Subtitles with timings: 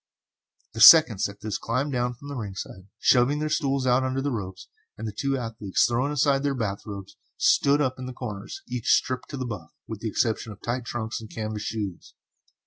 [0.73, 4.31] The seconds at this climbed down from the ringside, shoving their stools out under the
[4.31, 8.63] ropes, and the two athletes, throwing aside their bath robes, stood up in their corners,
[8.67, 12.15] each stripped to the buff, with the exception of tight trunks and canvas shoes.